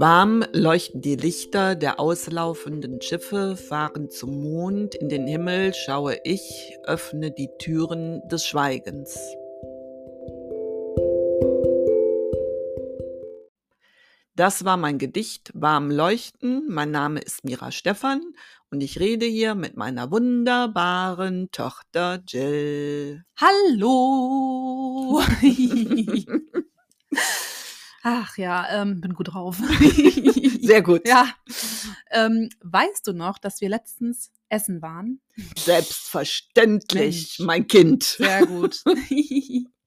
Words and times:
Warm 0.00 0.44
leuchten 0.52 1.00
die 1.00 1.16
Lichter 1.16 1.74
der 1.74 1.98
auslaufenden 1.98 3.02
Schiffe, 3.02 3.56
fahren 3.56 4.10
zum 4.10 4.40
Mond, 4.40 4.94
in 4.94 5.08
den 5.08 5.26
Himmel 5.26 5.74
schaue 5.74 6.20
ich, 6.22 6.78
öffne 6.84 7.32
die 7.32 7.48
Türen 7.58 8.22
des 8.28 8.46
Schweigens. 8.46 9.18
Das 14.36 14.64
war 14.64 14.76
mein 14.76 14.98
Gedicht 14.98 15.50
Warm 15.54 15.90
leuchten. 15.90 16.68
Mein 16.68 16.92
Name 16.92 17.18
ist 17.18 17.42
Mira 17.42 17.72
Stephan 17.72 18.22
und 18.70 18.80
ich 18.80 19.00
rede 19.00 19.26
hier 19.26 19.56
mit 19.56 19.76
meiner 19.76 20.12
wunderbaren 20.12 21.50
Tochter 21.50 22.22
Jill. 22.24 23.24
Hallo! 23.36 25.20
Ach 28.10 28.38
ja, 28.38 28.66
ähm, 28.70 29.02
bin 29.02 29.12
gut 29.12 29.34
drauf. 29.34 29.58
Sehr 30.62 30.80
gut. 30.80 31.06
Ja. 31.06 31.28
Ähm, 32.10 32.48
weißt 32.62 33.06
du 33.06 33.12
noch, 33.12 33.36
dass 33.36 33.60
wir 33.60 33.68
letztens 33.68 34.32
essen 34.48 34.80
waren? 34.80 35.20
Selbstverständlich, 35.58 37.36
Mensch. 37.38 37.40
mein 37.40 37.66
Kind. 37.66 38.04
Sehr 38.04 38.46
gut. 38.46 38.82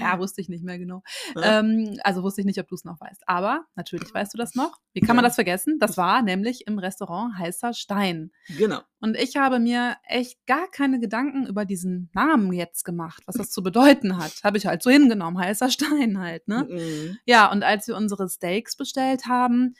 ja, 0.00 0.18
wusste 0.18 0.40
ich 0.40 0.48
nicht 0.48 0.64
mehr 0.64 0.78
genau. 0.78 1.02
Ja. 1.36 1.60
Ähm, 1.60 1.98
also 2.04 2.22
wusste 2.22 2.40
ich 2.40 2.46
nicht, 2.46 2.58
ob 2.60 2.68
du 2.68 2.74
es 2.74 2.84
noch 2.84 3.00
weißt. 3.00 3.22
Aber 3.26 3.64
natürlich 3.74 4.12
weißt 4.12 4.32
du 4.34 4.38
das 4.38 4.54
noch. 4.54 4.78
Wie 4.92 5.00
kann 5.00 5.16
man 5.16 5.24
Ja. 5.24 5.28
das 5.28 5.34
vergessen? 5.36 5.78
Das 5.78 5.96
war 5.96 6.22
nämlich 6.22 6.66
im 6.66 6.78
Restaurant 6.78 7.36
Heißer 7.38 7.72
Stein. 7.74 8.30
Genau. 8.56 8.80
Und 9.00 9.16
ich 9.16 9.36
habe 9.36 9.58
mir 9.58 9.96
echt 10.08 10.44
gar 10.46 10.70
keine 10.70 11.00
Gedanken 11.00 11.46
über 11.46 11.64
diesen 11.64 12.10
Namen 12.14 12.52
jetzt 12.52 12.84
gemacht, 12.84 13.22
was 13.26 13.36
das 13.36 13.50
zu 13.50 13.62
bedeuten 13.62 14.16
hat. 14.16 14.32
Habe 14.44 14.58
ich 14.58 14.66
halt 14.66 14.82
so 14.82 14.90
hingenommen, 14.90 15.38
heißer 15.38 15.70
Stein 15.70 16.18
halt, 16.18 16.46
ne? 16.48 16.66
Mhm. 16.70 17.18
Ja, 17.26 17.50
und 17.50 17.62
als 17.64 17.88
wir 17.88 17.96
unsere 17.96 18.28
Steaks 18.28 18.76
bestellt 18.76 19.26
haben, 19.26 19.74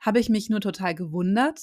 habe 0.00 0.18
ich 0.18 0.28
mich 0.28 0.50
nur 0.50 0.60
total 0.60 0.94
gewundert, 0.94 1.60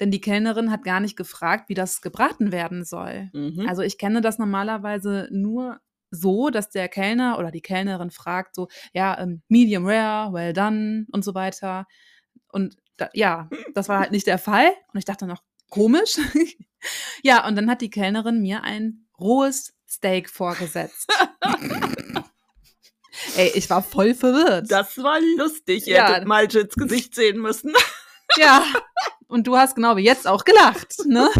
denn 0.00 0.10
die 0.10 0.20
Kellnerin 0.20 0.70
hat 0.70 0.84
gar 0.84 1.00
nicht 1.00 1.16
gefragt, 1.16 1.68
wie 1.68 1.74
das 1.74 2.02
gebraten 2.02 2.52
werden 2.52 2.84
soll. 2.84 3.30
Mhm. 3.32 3.66
Also 3.68 3.82
ich 3.82 3.96
kenne 3.98 4.20
das 4.20 4.38
normalerweise 4.38 5.28
nur 5.32 5.80
so, 6.10 6.50
dass 6.50 6.70
der 6.70 6.88
Kellner 6.88 7.38
oder 7.38 7.50
die 7.50 7.60
Kellnerin 7.60 8.10
fragt 8.10 8.54
so, 8.54 8.68
ja, 8.92 9.18
ähm, 9.18 9.42
medium 9.48 9.86
rare, 9.86 10.32
well 10.32 10.52
done 10.52 11.06
und 11.12 11.24
so 11.24 11.34
weiter. 11.34 11.86
Und 12.50 12.76
da, 12.96 13.08
ja, 13.12 13.48
das 13.74 13.88
war 13.88 13.98
halt 14.00 14.10
nicht 14.10 14.26
der 14.26 14.38
Fall. 14.38 14.72
Und 14.92 14.98
ich 14.98 15.04
dachte 15.04 15.26
noch, 15.26 15.42
komisch. 15.70 16.16
ja, 17.22 17.46
und 17.46 17.56
dann 17.56 17.70
hat 17.70 17.80
die 17.80 17.90
Kellnerin 17.90 18.40
mir 18.40 18.62
ein 18.64 19.06
rohes 19.18 19.74
Steak 19.88 20.30
vorgesetzt. 20.30 21.10
Ey, 23.36 23.50
ich 23.54 23.68
war 23.68 23.82
voll 23.82 24.14
verwirrt. 24.14 24.70
Das 24.70 24.96
war 24.98 25.18
lustig. 25.36 25.86
Ihr 25.86 25.96
Ja. 25.96 26.08
hättet 26.08 26.26
mal 26.28 26.46
Jills 26.46 26.74
Gesicht 26.74 27.14
sehen 27.14 27.38
müssen. 27.40 27.72
Ja, 28.36 28.62
und 29.26 29.46
du 29.46 29.56
hast 29.56 29.74
genau 29.74 29.96
wie 29.96 30.04
jetzt 30.04 30.26
auch 30.28 30.44
gelacht, 30.44 30.96
ne? 31.06 31.30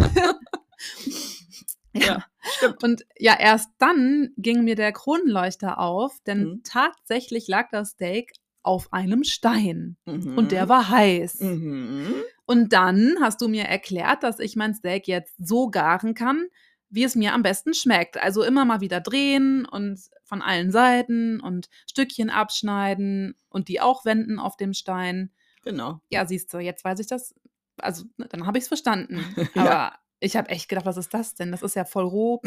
Ja, 1.93 2.25
stimmt. 2.59 2.83
Und 2.83 3.05
ja, 3.17 3.35
erst 3.39 3.69
dann 3.79 4.29
ging 4.37 4.63
mir 4.63 4.75
der 4.75 4.91
Kronleuchter 4.91 5.79
auf, 5.79 6.17
denn 6.27 6.43
Mhm. 6.43 6.61
tatsächlich 6.63 7.47
lag 7.47 7.69
das 7.71 7.89
Steak 7.91 8.31
auf 8.61 8.93
einem 8.93 9.23
Stein 9.23 9.97
Mhm. 10.05 10.37
und 10.37 10.51
der 10.51 10.69
war 10.69 10.89
heiß. 10.89 11.39
Mhm. 11.41 12.13
Und 12.45 12.73
dann 12.73 13.15
hast 13.21 13.41
du 13.41 13.47
mir 13.47 13.63
erklärt, 13.63 14.23
dass 14.23 14.39
ich 14.39 14.55
mein 14.55 14.73
Steak 14.73 15.07
jetzt 15.07 15.35
so 15.39 15.69
garen 15.69 16.13
kann, 16.13 16.45
wie 16.89 17.03
es 17.03 17.15
mir 17.15 17.33
am 17.33 17.43
besten 17.43 17.73
schmeckt. 17.73 18.17
Also 18.17 18.43
immer 18.43 18.65
mal 18.65 18.81
wieder 18.81 18.99
drehen 18.99 19.65
und 19.65 19.99
von 20.23 20.41
allen 20.41 20.71
Seiten 20.71 21.39
und 21.39 21.69
Stückchen 21.89 22.29
abschneiden 22.29 23.35
und 23.49 23.67
die 23.67 23.79
auch 23.81 24.05
wenden 24.05 24.39
auf 24.39 24.57
dem 24.57 24.73
Stein. 24.73 25.31
Genau. 25.63 26.01
Ja, 26.09 26.25
siehst 26.25 26.51
du, 26.53 26.57
jetzt 26.59 26.83
weiß 26.83 26.99
ich 26.99 27.07
das. 27.07 27.35
Also, 27.77 28.05
ne, 28.17 28.27
dann 28.29 28.45
habe 28.47 28.57
ich 28.57 28.63
es 28.63 28.67
verstanden. 28.67 29.23
Ja. 29.55 29.95
Ich 30.21 30.35
habe 30.35 30.49
echt 30.49 30.67
gedacht, 30.67 30.85
was 30.85 30.97
ist 30.97 31.13
das 31.13 31.33
denn? 31.35 31.51
Das 31.51 31.61
ist 31.61 31.75
ja 31.75 31.85
voll 31.85 32.03
roh. 32.03 32.41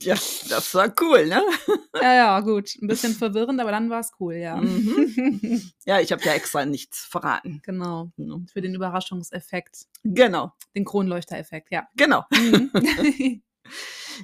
Ja, 0.00 0.14
das 0.48 0.74
war 0.74 0.92
cool, 1.00 1.26
ne? 1.26 1.40
Ja, 2.02 2.14
ja, 2.14 2.40
gut. 2.40 2.74
Ein 2.82 2.88
bisschen 2.88 3.12
verwirrend, 3.14 3.60
aber 3.60 3.70
dann 3.70 3.88
war 3.90 4.00
es 4.00 4.10
cool, 4.18 4.34
ja. 4.34 4.56
Mhm. 4.56 5.62
Ja, 5.86 6.00
ich 6.00 6.10
habe 6.10 6.24
ja 6.24 6.32
extra 6.32 6.64
nichts 6.64 7.04
verraten. 7.04 7.60
genau. 7.64 8.10
Mhm. 8.16 8.48
Für 8.52 8.60
den 8.60 8.74
Überraschungseffekt. 8.74 9.86
Genau, 10.02 10.52
Den 10.74 10.84
Kronleuchtereffekt, 10.84 11.70
ja. 11.70 11.86
genau. 11.96 12.24
Mhm. 12.32 12.70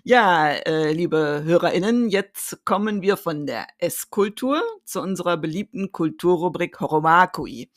Ja, 0.04 0.50
äh, 0.50 0.92
liebe 0.92 1.42
HörerInnen, 1.44 2.10
jetzt 2.10 2.64
kommen 2.66 3.00
wir 3.00 3.16
von 3.16 3.47
der 3.47 3.66
Esskultur 3.78 4.60
zu 4.84 5.00
unserer 5.00 5.38
beliebten 5.38 5.92
Kulturrubrik 5.92 6.78
Horomakui. 6.81 7.70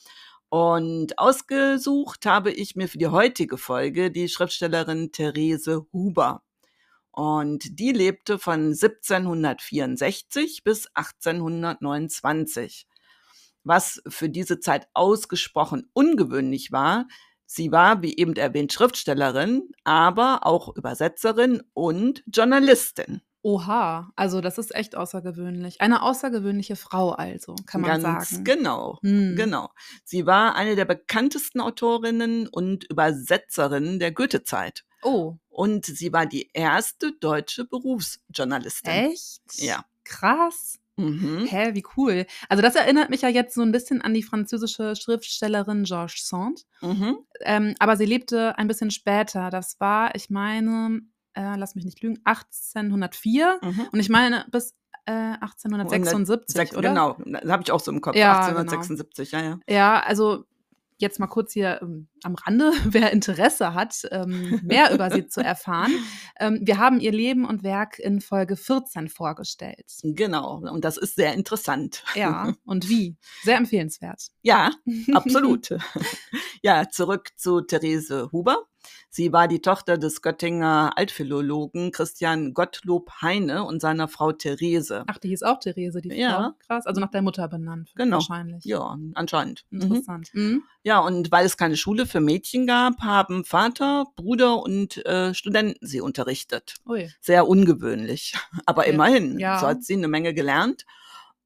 Und 0.51 1.17
ausgesucht 1.17 2.25
habe 2.25 2.51
ich 2.51 2.75
mir 2.75 2.89
für 2.89 2.97
die 2.97 3.07
heutige 3.07 3.57
Folge 3.57 4.11
die 4.11 4.27
Schriftstellerin 4.27 5.13
Therese 5.13 5.85
Huber. 5.93 6.43
Und 7.11 7.79
die 7.79 7.93
lebte 7.93 8.37
von 8.37 8.73
1764 8.73 10.65
bis 10.65 10.87
1829. 10.93 12.85
Was 13.63 14.01
für 14.05 14.27
diese 14.27 14.59
Zeit 14.59 14.89
ausgesprochen 14.93 15.89
ungewöhnlich 15.93 16.73
war, 16.73 17.07
sie 17.45 17.71
war, 17.71 18.01
wie 18.01 18.17
eben 18.17 18.35
erwähnt, 18.35 18.73
Schriftstellerin, 18.73 19.71
aber 19.85 20.45
auch 20.45 20.75
Übersetzerin 20.75 21.63
und 21.73 22.25
Journalistin. 22.27 23.21
Oha, 23.43 24.11
also 24.15 24.39
das 24.41 24.57
ist 24.57 24.73
echt 24.75 24.95
außergewöhnlich. 24.95 25.81
Eine 25.81 26.03
außergewöhnliche 26.03 26.75
Frau 26.75 27.11
also, 27.11 27.55
kann 27.65 27.81
man 27.81 28.01
Ganz 28.01 28.29
sagen. 28.29 28.43
genau. 28.43 28.99
Hm. 29.01 29.35
Genau. 29.35 29.69
Sie 30.03 30.25
war 30.25 30.55
eine 30.55 30.75
der 30.75 30.85
bekanntesten 30.85 31.59
Autorinnen 31.59 32.47
und 32.47 32.83
Übersetzerinnen 32.89 33.99
der 33.99 34.11
Goethezeit. 34.11 34.83
Oh, 35.03 35.37
Und 35.49 35.85
sie 35.87 36.13
war 36.13 36.27
die 36.27 36.51
erste 36.53 37.11
deutsche 37.13 37.65
Berufsjournalistin. 37.65 38.91
echt? 38.91 39.41
Ja. 39.55 39.83
Krass. 40.03 40.77
Mhm. 40.97 41.45
Hä, 41.47 41.73
wie 41.73 41.83
cool. 41.97 42.25
Also 42.49 42.61
das 42.61 42.75
erinnert 42.75 43.09
mich 43.09 43.21
ja 43.21 43.29
jetzt 43.29 43.55
so 43.55 43.61
ein 43.63 43.71
bisschen 43.71 44.01
an 44.01 44.13
die 44.13 44.21
französische 44.23 44.95
Schriftstellerin 44.95 45.83
Georges 45.85 46.27
Sand. 46.27 46.65
Mhm. 46.81 47.17
Ähm, 47.39 47.73
aber 47.79 47.97
sie 47.97 48.05
lebte 48.05 48.57
ein 48.59 48.67
bisschen 48.67 48.91
später. 48.91 49.49
Das 49.49 49.79
war, 49.79 50.13
ich 50.15 50.29
meine, 50.29 50.99
äh, 51.33 51.55
lass 51.55 51.75
mich 51.75 51.85
nicht 51.85 52.01
lügen, 52.01 52.19
1804. 52.23 53.59
Mhm. 53.61 53.87
Und 53.91 53.99
ich 53.99 54.09
meine 54.09 54.45
bis 54.51 54.75
äh, 55.05 55.11
1876, 55.11 56.55
Sechs- 56.55 56.75
oder? 56.75 56.89
Genau, 56.89 57.17
habe 57.49 57.63
ich 57.63 57.71
auch 57.71 57.79
so 57.79 57.91
im 57.91 58.01
Kopf. 58.01 58.15
Ja, 58.15 58.39
1876, 58.39 59.31
ja, 59.31 59.41
ja. 59.41 59.59
Ja, 59.67 59.99
also 59.99 60.45
jetzt 61.01 61.19
mal 61.19 61.27
kurz 61.27 61.51
hier 61.51 61.79
ähm, 61.81 62.07
am 62.23 62.35
Rande, 62.35 62.71
wer 62.85 63.11
Interesse 63.11 63.73
hat, 63.73 64.07
ähm, 64.11 64.61
mehr 64.63 64.93
über 64.93 65.11
sie 65.11 65.27
zu 65.27 65.41
erfahren. 65.41 65.91
Ähm, 66.39 66.59
wir 66.63 66.79
haben 66.79 66.99
ihr 66.99 67.11
Leben 67.11 67.45
und 67.45 67.61
Werk 67.61 67.99
in 67.99 68.19
Folge 68.19 68.55
14 68.55 69.09
vorgestellt. 69.09 69.91
Genau. 70.01 70.55
Und 70.55 70.83
das 70.83 70.97
ist 70.97 71.15
sehr 71.15 71.33
interessant. 71.35 72.03
Ja, 72.15 72.53
und 72.65 72.89
wie? 72.89 73.15
Sehr 73.43 73.57
empfehlenswert. 73.57 74.29
Ja, 74.41 74.71
absolut. 75.13 75.69
ja, 76.63 76.89
zurück 76.89 77.29
zu 77.35 77.61
Therese 77.61 78.31
Huber. 78.31 78.65
Sie 79.09 79.33
war 79.33 79.47
die 79.47 79.61
Tochter 79.61 79.97
des 79.97 80.21
Göttinger 80.21 80.91
Altphilologen 80.95 81.91
Christian 81.91 82.53
Gottlob 82.53 83.11
Heine 83.21 83.63
und 83.65 83.81
seiner 83.81 84.07
Frau 84.07 84.31
Therese. 84.31 85.03
Ach, 85.07 85.17
die 85.17 85.29
hieß 85.29 85.43
auch 85.43 85.59
Therese, 85.59 86.01
die 86.01 86.09
Frau. 86.09 86.17
Ja. 86.17 86.55
Krass, 86.65 86.85
also 86.85 87.01
nach 87.01 87.11
der 87.11 87.21
Mutter 87.21 87.47
benannt. 87.47 87.91
Genau. 87.95 88.17
Wahrscheinlich. 88.17 88.63
Ja, 88.65 88.97
anscheinend. 89.15 89.65
Mhm. 89.69 89.81
Interessant. 89.81 90.29
Mhm. 90.33 90.63
Ja, 90.83 90.99
und 90.99 91.31
weil 91.31 91.45
es 91.45 91.57
keine 91.57 91.77
Schule 91.77 92.05
für 92.05 92.19
Mädchen 92.21 92.65
gab, 92.67 92.99
haben 93.01 93.45
Vater, 93.45 94.05
Bruder 94.15 94.61
und 94.63 95.05
äh, 95.05 95.33
Studenten 95.33 95.85
sie 95.85 96.01
unterrichtet. 96.01 96.75
Ui. 96.87 97.09
Sehr 97.19 97.47
ungewöhnlich, 97.47 98.35
aber 98.65 98.87
Ja. 98.87 98.93
immerhin. 98.93 99.39
Ja. 99.39 99.59
So 99.59 99.67
hat 99.67 99.83
sie 99.83 99.93
eine 99.93 100.07
Menge 100.07 100.33
gelernt. 100.33 100.85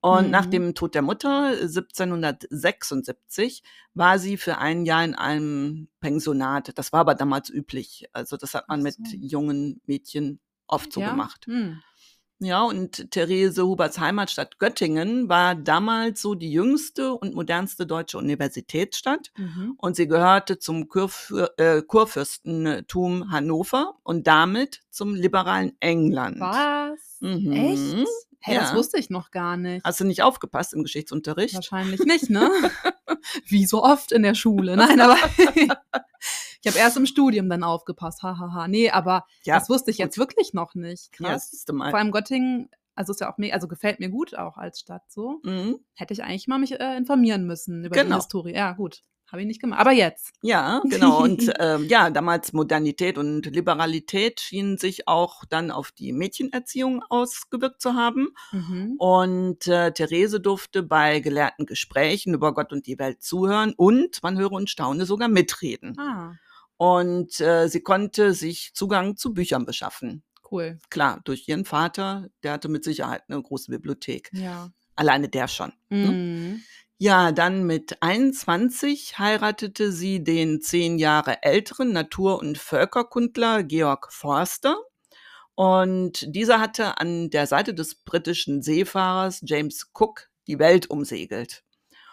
Und 0.05 0.25
Mhm. 0.25 0.29
nach 0.31 0.45
dem 0.45 0.75
Tod 0.75 0.93
der 0.93 1.01
Mutter 1.01 1.55
1776 1.67 3.63
war 3.95 4.19
sie 4.19 4.37
für 4.37 4.59
ein 4.59 4.85
Jahr 4.85 5.03
in 5.03 5.15
einem 5.15 5.87
Pensionat. 5.99 6.77
Das 6.77 6.93
war 6.93 6.99
aber 6.99 7.15
damals 7.15 7.49
üblich. 7.49 8.07
Also 8.13 8.37
das 8.37 8.53
hat 8.53 8.69
man 8.69 8.83
mit 8.83 8.97
jungen 9.13 9.81
Mädchen 9.87 10.39
oft 10.67 10.93
so 10.93 11.01
ja? 11.01 11.09
gemacht. 11.09 11.47
Mhm. 11.47 11.81
Ja, 12.37 12.63
und 12.65 13.09
Therese 13.09 13.63
Hubers 13.65 13.97
Heimatstadt 13.97 14.59
Göttingen 14.59 15.27
war 15.27 15.55
damals 15.55 16.21
so 16.21 16.35
die 16.35 16.51
jüngste 16.51 17.13
und 17.13 17.33
modernste 17.33 17.87
deutsche 17.87 18.19
Universitätsstadt. 18.19 19.31
Mhm. 19.37 19.73
Und 19.77 19.95
sie 19.95 20.05
gehörte 20.07 20.59
zum 20.59 20.87
Kurfür 20.87 21.51
äh, 21.57 21.81
Kurfürstentum 21.81 23.31
Hannover 23.31 23.95
und 24.03 24.27
damit 24.27 24.81
zum 24.91 25.15
liberalen 25.15 25.77
England. 25.79 26.39
Was? 26.41 27.17
Mhm. 27.21 27.51
Echt? 27.53 28.07
Hä, 28.45 28.55
das 28.55 28.69
Ja. 28.71 28.75
wusste 28.77 28.99
ich 28.99 29.09
noch 29.09 29.31
gar 29.31 29.57
nicht. 29.57 29.83
Hast 29.83 29.99
du 29.99 30.03
nicht 30.05 30.21
aufgepasst 30.21 30.73
im 30.73 30.83
Geschichtsunterricht? 30.83 31.55
Wahrscheinlich 31.55 32.01
nicht, 32.01 32.29
ne? 32.29 32.49
Wie 33.47 33.65
so 33.65 33.83
oft 33.83 34.11
in 34.11 34.21
der 34.21 34.35
Schule. 34.35 34.77
Nein, 34.77 35.01
aber 35.01 35.15
ich 35.55 36.67
habe 36.67 36.77
erst 36.77 36.97
im 36.97 37.05
Studium 37.05 37.49
dann 37.49 37.63
aufgepasst. 37.63 38.21
Hahaha. 38.23 38.39
Ha, 38.39 38.53
ha. 38.53 38.67
Nee, 38.67 38.89
aber 38.91 39.25
Ja, 39.45 39.55
das 39.59 39.69
wusste 39.69 39.89
ich 39.91 39.97
jetzt 39.97 40.17
wirklich 40.17 40.53
noch 40.53 40.75
nicht. 40.75 41.09
ja, 41.19 41.29
Krass. 41.29 41.65
du 41.65 41.73
mal. 41.73 41.89
Vor 41.89 41.99
allem 41.99 42.11
Göttingen, 42.11 42.69
also 42.93 43.13
ist 43.13 43.21
ja 43.21 43.31
auch 43.33 43.37
me 43.37 43.51
also 43.53 43.67
gefällt 43.67 43.99
mir 43.99 44.09
gut 44.09 44.35
auch 44.35 44.57
als 44.57 44.79
Stadt 44.79 45.03
so. 45.09 45.39
Mhm. 45.43 45.79
Hätte 45.95 46.13
ich 46.13 46.23
eigentlich 46.23 46.47
mal 46.47 46.59
mich 46.59 46.79
äh, 46.79 46.97
informieren 46.97 47.45
müssen 47.45 47.83
über 47.83 47.95
Genau. 47.95 48.15
die 48.17 48.21
Historie. 48.21 48.53
Ja, 48.53 48.73
gut. 48.73 49.01
Habe 49.31 49.41
ich 49.41 49.47
nicht 49.47 49.61
gemacht. 49.61 49.79
Aber 49.79 49.91
jetzt. 49.91 50.31
Ja, 50.41 50.81
genau. 50.85 51.21
Und 51.21 51.51
ähm, 51.59 51.85
ja, 51.87 52.09
damals 52.09 52.53
Modernität 52.53 53.17
und 53.17 53.45
Liberalität 53.47 54.39
schienen 54.39 54.77
sich 54.77 55.07
auch 55.07 55.43
dann 55.45 55.71
auf 55.71 55.91
die 55.91 56.13
Mädchenerziehung 56.13 57.01
ausgewirkt 57.09 57.81
zu 57.81 57.95
haben. 57.95 58.29
Mhm. 58.51 58.95
Und 58.97 59.67
äh, 59.67 59.91
Therese 59.91 60.39
durfte 60.39 60.83
bei 60.83 61.19
gelehrten 61.19 61.65
Gesprächen 61.65 62.33
über 62.33 62.53
Gott 62.53 62.71
und 62.71 62.87
die 62.87 62.99
Welt 62.99 63.23
zuhören 63.23 63.73
und, 63.75 64.21
man 64.23 64.37
höre 64.37 64.51
und 64.51 64.69
staune, 64.69 65.05
sogar 65.05 65.27
mitreden. 65.27 65.97
Ah, 65.99 66.35
Und 66.77 67.39
äh, 67.41 67.67
sie 67.67 67.81
konnte 67.81 68.33
sich 68.33 68.73
Zugang 68.73 69.17
zu 69.17 69.33
Büchern 69.33 69.65
beschaffen. 69.65 70.23
cool. 70.51 70.77
Klar, 70.89 71.21
durch 71.23 71.47
ihren 71.47 71.65
Vater, 71.65 72.27
der 72.43 72.53
hatte 72.53 72.69
mit 72.69 72.83
Sicherheit 72.83 73.23
eine 73.27 73.41
große 73.41 73.71
Bibliothek. 73.71 74.29
Ja. 74.33 74.69
Alleine 74.95 75.27
der 75.27 75.47
schon. 75.47 75.73
Ne? 75.89 76.61
Ja, 76.97 77.31
dann 77.33 77.65
mit 77.65 78.01
21 78.01 79.19
heiratete 79.19 79.91
sie 79.91 80.23
den 80.23 80.61
zehn 80.61 80.97
Jahre 80.97 81.43
älteren 81.43 81.91
Natur- 81.91 82.39
und 82.39 82.57
Völkerkundler 82.57 83.63
Georg 83.63 84.11
Forster. 84.13 84.77
Und 85.55 86.25
dieser 86.35 86.59
hatte 86.59 86.99
an 86.99 87.29
der 87.29 87.47
Seite 87.47 87.73
des 87.73 87.95
britischen 87.95 88.61
Seefahrers 88.61 89.41
James 89.45 89.91
Cook 89.93 90.29
die 90.47 90.59
Welt 90.59 90.89
umsegelt. 90.89 91.63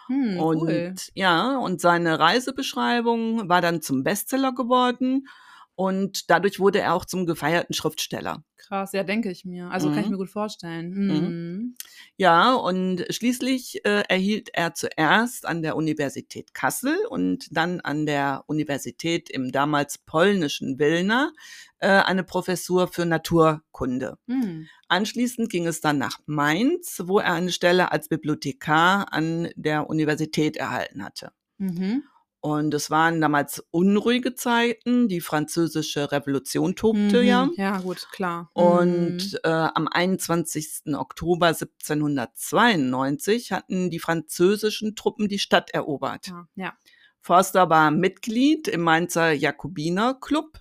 Hm, 0.07 0.39
Und 0.39 0.61
cool. 0.63 0.95
ja, 1.13 1.57
und 1.57 1.79
seine 1.81 2.19
Reisebeschreibung 2.19 3.47
war 3.49 3.61
dann 3.61 3.81
zum 3.81 4.03
Bestseller 4.03 4.53
geworden. 4.53 5.27
Und 5.75 6.29
dadurch 6.29 6.59
wurde 6.59 6.79
er 6.79 6.93
auch 6.93 7.05
zum 7.05 7.25
gefeierten 7.25 7.73
Schriftsteller. 7.73 8.43
Krass, 8.57 8.93
ja, 8.93 9.03
denke 9.03 9.29
ich 9.31 9.43
mir. 9.43 9.69
Also 9.71 9.89
kann 9.89 9.99
ich 9.99 10.05
Mhm. 10.05 10.11
mir 10.11 10.17
gut 10.17 10.29
vorstellen. 10.29 10.93
Mhm. 10.93 11.75
Ja, 12.15 12.53
und 12.53 13.05
schließlich 13.09 13.83
äh, 13.85 14.03
erhielt 14.07 14.49
er 14.53 14.73
zuerst 14.73 15.45
an 15.45 15.61
der 15.63 15.75
Universität 15.75 16.53
Kassel 16.53 16.95
und 17.09 17.47
dann 17.51 17.81
an 17.81 18.05
der 18.05 18.43
Universität 18.47 19.29
im 19.29 19.51
damals 19.51 19.97
polnischen 19.97 20.79
Wilna 20.79 21.31
äh, 21.79 21.87
eine 21.89 22.23
Professur 22.23 22.87
für 22.87 23.05
Naturkunde. 23.05 24.17
Mhm. 24.27 24.67
Anschließend 24.87 25.49
ging 25.49 25.65
es 25.67 25.81
dann 25.81 25.97
nach 25.97 26.19
Mainz, 26.25 27.01
wo 27.05 27.19
er 27.19 27.33
eine 27.33 27.51
Stelle 27.51 27.91
als 27.91 28.07
Bibliothekar 28.09 29.11
an 29.11 29.49
der 29.55 29.89
Universität 29.89 30.55
erhalten 30.55 31.03
hatte. 31.03 31.31
Mhm. 31.57 32.03
Und 32.45 32.73
es 32.73 32.91
waren 32.91 33.21
damals 33.21 33.63
unruhige 33.71 34.35
Zeiten, 34.35 35.07
die 35.07 35.21
französische 35.21 36.11
Revolution 36.11 36.75
tobte 36.75 37.21
Mhm. 37.21 37.25
ja. 37.25 37.49
Ja, 37.55 37.79
gut, 37.79 38.05
klar. 38.11 38.51
Mhm. 38.53 38.61
Und 38.61 39.39
äh, 39.45 39.47
am 39.47 39.87
21. 39.87 40.93
Oktober 40.93 41.47
1792 41.47 43.53
hatten 43.53 43.89
die 43.89 43.99
französischen 43.99 44.93
Truppen 44.97 45.29
die 45.29 45.39
Stadt 45.39 45.71
erobert. 45.71 46.27
Ja, 46.27 46.47
ja. 46.55 46.73
Forster 47.21 47.69
war 47.69 47.91
Mitglied 47.91 48.67
im 48.67 48.81
Mainzer 48.81 49.31
Jakobinerclub 49.31 50.59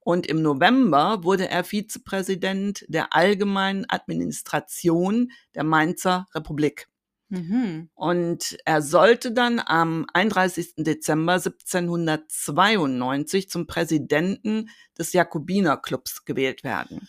und 0.00 0.26
im 0.26 0.42
November 0.42 1.24
wurde 1.24 1.48
er 1.48 1.64
Vizepräsident 1.64 2.84
der 2.88 3.14
allgemeinen 3.14 3.86
Administration 3.88 5.32
der 5.54 5.64
Mainzer 5.64 6.26
Republik. 6.34 6.86
Mhm. 7.28 7.90
Und 7.94 8.56
er 8.64 8.82
sollte 8.82 9.32
dann 9.32 9.60
am 9.64 10.06
31. 10.12 10.74
Dezember 10.78 11.34
1792 11.34 13.48
zum 13.48 13.66
Präsidenten 13.66 14.70
des 14.98 15.12
Jakobinerclubs 15.12 16.24
gewählt 16.24 16.64
werden. 16.64 17.08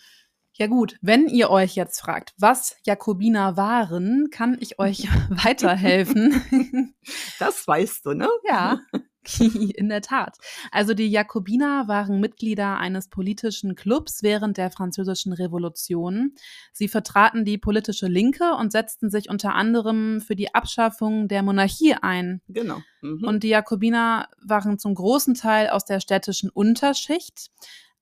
Ja 0.58 0.68
gut, 0.68 0.96
wenn 1.02 1.28
ihr 1.28 1.50
euch 1.50 1.74
jetzt 1.74 2.00
fragt, 2.00 2.32
was 2.38 2.76
Jakobiner 2.84 3.58
waren, 3.58 4.30
kann 4.30 4.56
ich 4.58 4.78
euch 4.78 5.02
weiterhelfen. 5.28 6.94
Das 7.38 7.68
weißt 7.68 8.06
du, 8.06 8.14
ne? 8.14 8.28
ja, 8.48 8.80
in 9.76 9.88
der 9.88 10.02
Tat. 10.02 10.38
Also 10.70 10.94
die 10.94 11.08
Jakobiner 11.08 11.88
waren 11.88 12.20
Mitglieder 12.20 12.78
eines 12.78 13.08
politischen 13.08 13.74
Clubs 13.74 14.22
während 14.22 14.56
der 14.56 14.70
Französischen 14.70 15.32
Revolution. 15.32 16.34
Sie 16.72 16.88
vertraten 16.88 17.44
die 17.44 17.58
politische 17.58 18.06
Linke 18.06 18.54
und 18.54 18.72
setzten 18.72 19.10
sich 19.10 19.30
unter 19.30 19.54
anderem 19.54 20.20
für 20.20 20.36
die 20.36 20.54
Abschaffung 20.54 21.28
der 21.28 21.42
Monarchie 21.42 21.94
ein. 21.94 22.40
Genau. 22.48 22.78
Mhm. 23.00 23.24
Und 23.24 23.42
die 23.42 23.48
Jakobiner 23.48 24.28
waren 24.44 24.78
zum 24.78 24.94
großen 24.94 25.34
Teil 25.34 25.68
aus 25.68 25.84
der 25.84 26.00
städtischen 26.00 26.50
Unterschicht, 26.50 27.50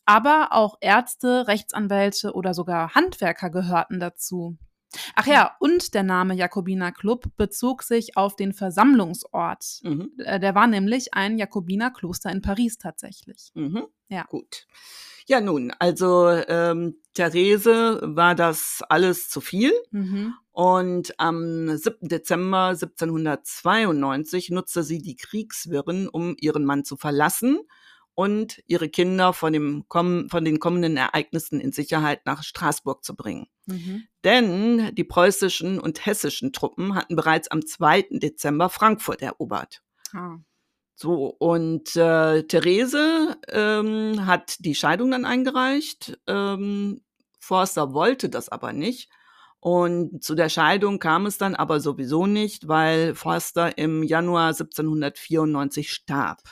aber 0.05 0.49
auch 0.51 0.77
Ärzte, 0.81 1.47
Rechtsanwälte 1.47 2.35
oder 2.35 2.55
sogar 2.55 2.95
Handwerker 2.95 3.51
gehörten 3.51 4.01
dazu. 4.01 4.59
Ach 5.15 5.27
ja, 5.27 5.57
und 5.61 5.95
der 5.95 6.03
Name 6.03 6.35
Jakobiner 6.35 6.93
Club 6.93 7.27
bezog 7.37 7.83
sich 7.83 8.17
auf 8.17 8.37
den 8.37 8.53
Versammlungsort. 8.53 9.81
Mhm. 9.83 10.13
Äh, 10.19 10.41
Der 10.41 10.55
war 10.55 10.67
nämlich 10.67 11.15
ein 11.15 11.39
Jakobinerkloster 11.39 12.31
in 12.31 12.43
Paris 12.43 12.79
tatsächlich. 12.79 13.51
Mhm. 13.55 13.85
Ja. 14.09 14.25
Gut. 14.25 14.67
Ja, 15.27 15.41
nun, 15.41 15.73
also 15.79 16.29
ähm, 16.29 16.97
Therese 17.15 18.01
war 18.03 18.35
das 18.35 18.83
alles 18.89 19.31
zu 19.31 19.41
viel. 19.41 19.73
Mhm. 19.91 20.35
Und 20.53 21.19
am 21.19 21.77
7. 21.77 22.09
Dezember 22.09 22.69
1792 22.69 24.51
nutzte 24.51 24.83
sie 24.83 24.99
die 24.99 25.17
Kriegswirren, 25.17 26.09
um 26.09 26.37
ihren 26.39 26.65
Mann 26.65 26.85
zu 26.85 26.97
verlassen 26.97 27.61
und 28.15 28.63
ihre 28.67 28.89
Kinder 28.89 29.33
von, 29.33 29.53
dem, 29.53 29.85
von 29.91 30.45
den 30.45 30.59
kommenden 30.59 30.97
Ereignissen 30.97 31.61
in 31.61 31.73
Sicherheit 31.73 32.27
nach 32.27 32.43
Straßburg 32.43 33.05
zu 33.05 33.17
bringen. 33.17 33.47
Mhm. 33.67 34.05
Denn 34.23 34.95
die 34.95 35.05
preußischen 35.05 35.79
und 35.81 36.07
hessischen 36.07 36.53
Truppen 36.53 36.95
hatten 36.95 37.17
bereits 37.17 37.49
am 37.49 37.67
2. 37.67 38.07
Dezember 38.11 38.69
Frankfurt 38.69 39.23
erobert. 39.23 39.83
Ah. 40.13 40.39
So, 40.97 41.27
und 41.27 41.97
äh, 41.97 42.45
Therese 42.45 43.37
ähm, 43.49 44.27
hat 44.27 44.57
die 44.61 44.77
Scheidung 44.77 45.11
dann 45.11 45.25
eingereicht. 45.25 46.19
Ähm, 46.29 47.03
Forster 47.41 47.93
wollte 47.93 48.29
das 48.29 48.49
aber 48.49 48.73
nicht. 48.73 49.11
Und 49.59 50.23
zu 50.23 50.35
der 50.35 50.51
Scheidung 50.51 50.99
kam 50.99 51.27
es 51.27 51.39
dann 51.39 51.55
aber 51.55 51.81
sowieso 51.81 52.27
nicht, 52.27 52.69
weil 52.69 53.15
Forster 53.15 53.77
im 53.79 54.03
Januar 54.03 54.49
1794 54.49 55.91
starb. 55.91 56.43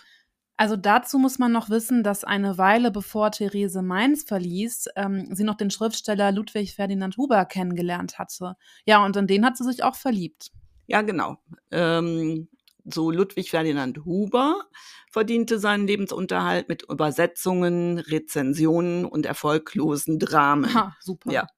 Also 0.63 0.77
dazu 0.77 1.19
muss 1.19 1.41
man 1.41 1.51
noch 1.51 1.71
wissen, 1.71 2.05
dass 2.05 2.23
eine 2.23 2.57
Weile 2.57 2.93
bevor 2.93 3.33
Therese 3.33 3.83
Mainz 3.83 4.23
verließ, 4.23 4.91
ähm, 4.95 5.27
sie 5.35 5.43
noch 5.43 5.57
den 5.57 5.73
Schriftsteller 5.73 6.31
Ludwig 6.31 6.77
Ferdinand 6.77 7.17
Huber 7.17 7.45
kennengelernt 7.47 8.17
hatte. 8.17 8.55
Ja, 8.87 9.05
und 9.05 9.17
in 9.17 9.27
den 9.27 9.45
hat 9.45 9.57
sie 9.57 9.65
sich 9.65 9.83
auch 9.83 9.97
verliebt. 9.97 10.53
Ja, 10.87 11.03
genau. 11.03 11.39
Ähm, 11.73 12.47
so 12.85 13.11
Ludwig 13.11 13.51
Ferdinand 13.51 14.05
Huber 14.05 14.55
verdiente 15.11 15.59
seinen 15.59 15.89
Lebensunterhalt 15.89 16.69
mit 16.69 16.85
Übersetzungen, 16.89 17.99
Rezensionen 17.99 19.05
und 19.05 19.27
erfolglosen 19.27 20.21
Dramen. 20.21 20.73
Ha, 20.73 20.97
super. 21.01 21.33
Ja. 21.33 21.49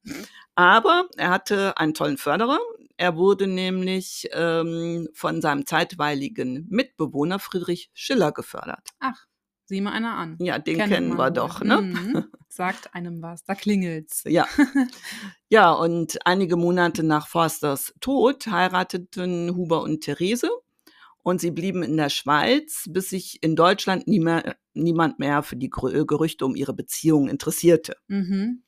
Aber 0.55 1.11
er 1.19 1.29
hatte 1.29 1.77
einen 1.77 1.93
tollen 1.93 2.17
Förderer. 2.17 2.59
Er 2.97 3.17
wurde 3.17 3.47
nämlich 3.47 4.29
ähm, 4.33 5.09
von 5.15 5.41
seinem 5.41 5.67
zeitweiligen 5.67 6.67
Mitbewohner 6.69 7.39
Friedrich 7.39 7.91
Schiller 7.93 8.31
gefördert. 8.33 8.91
Ach, 9.01 9.27
sieh 9.65 9.81
mal 9.81 9.93
einer 9.93 10.15
an. 10.15 10.37
Ja, 10.39 10.59
den 10.59 10.79
kennen 10.79 11.09
man 11.09 11.19
wir 11.19 11.31
doch, 11.31 11.61
ne? 11.61 11.83
Mhm. 11.83 12.25
Sagt 12.49 12.95
einem 12.95 13.21
was, 13.21 13.45
da 13.45 13.55
klingelt's. 13.55 14.23
Ja. 14.27 14.47
ja, 15.49 15.73
und 15.73 16.25
einige 16.25 16.57
Monate 16.57 17.03
nach 17.03 17.27
Forsters 17.27 17.93
Tod 18.01 18.47
heirateten 18.47 19.57
Huber 19.57 19.83
und 19.83 20.03
Therese 20.03 20.51
und 21.25 21.41
sie 21.41 21.51
blieben 21.51 21.83
in 21.83 21.97
der 21.97 22.11
Schweiz, 22.11 22.85
bis 22.89 23.11
sich 23.11 23.43
in 23.43 23.57
Deutschland 23.57 24.07
nie 24.07 24.21
mehr, 24.21 24.57
niemand 24.75 25.19
mehr 25.19 25.43
für 25.43 25.57
die 25.57 25.71
Gerü- 25.71 26.05
Gerüchte 26.05 26.47
um 26.47 26.55
ihre 26.55 26.75
Beziehung 26.75 27.29
interessierte. 27.29 27.97
Mhm. 28.07 28.63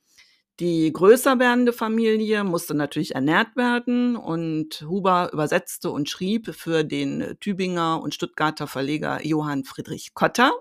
Die 0.59 0.91
größer 0.91 1.39
werdende 1.39 1.73
Familie 1.75 2.43
musste 2.43 2.75
natürlich 2.75 3.15
ernährt 3.15 3.57
werden 3.57 4.17
und 4.17 4.83
Huber 4.89 5.31
übersetzte 5.33 5.91
und 5.91 6.09
schrieb 6.09 6.55
für 6.55 6.83
den 6.83 7.37
Tübinger 7.41 8.01
und 8.03 8.15
Stuttgarter 8.15 8.67
Verleger 8.67 9.25
Johann 9.25 9.65
Friedrich 9.65 10.15
Kotter. 10.15 10.53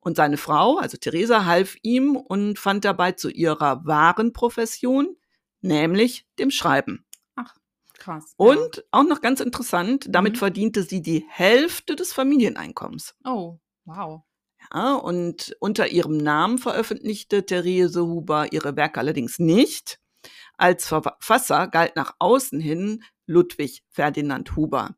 Und 0.00 0.16
seine 0.16 0.36
Frau, 0.36 0.78
also 0.78 0.96
Theresa, 0.96 1.44
half 1.44 1.76
ihm 1.82 2.16
und 2.16 2.58
fand 2.58 2.84
dabei 2.84 3.12
zu 3.12 3.28
ihrer 3.30 3.84
wahren 3.86 4.32
Profession, 4.32 5.16
nämlich 5.60 6.26
dem 6.38 6.50
Schreiben. 6.50 7.04
Krass. 7.98 8.34
Und 8.36 8.84
auch 8.90 9.04
noch 9.04 9.20
ganz 9.20 9.40
interessant, 9.40 10.06
damit 10.10 10.34
Mhm. 10.34 10.38
verdiente 10.38 10.82
sie 10.82 11.00
die 11.00 11.24
Hälfte 11.28 11.96
des 11.96 12.12
Familieneinkommens. 12.12 13.16
Ja. 13.24 13.32
Oh, 13.32 13.58
wow. 13.84 14.22
Ja, 14.74 14.94
und 14.94 15.56
unter 15.60 15.88
ihrem 15.88 16.16
Namen 16.16 16.58
veröffentlichte 16.58 17.46
Therese 17.46 18.06
Huber 18.06 18.52
ihre 18.52 18.76
Werke 18.76 19.00
allerdings 19.00 19.38
nicht. 19.38 19.98
Als 20.58 20.86
Verfasser 20.88 21.68
galt 21.68 21.96
nach 21.96 22.14
außen 22.18 22.60
hin 22.60 23.04
Ludwig 23.26 23.82
Ferdinand 23.90 24.56
Huber. 24.56 24.96